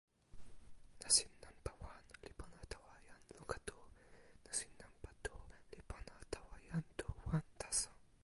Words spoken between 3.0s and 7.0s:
jan luka tu. nasin nanpa tu li pona tawa jan